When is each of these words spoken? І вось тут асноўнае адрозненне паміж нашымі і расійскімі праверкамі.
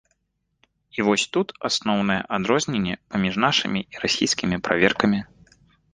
І 0.99 1.05
вось 1.09 1.25
тут 1.35 1.47
асноўнае 1.69 2.17
адрозненне 2.39 2.95
паміж 3.11 3.33
нашымі 3.45 3.81
і 3.97 4.03
расійскімі 4.07 4.57
праверкамі. 4.69 5.19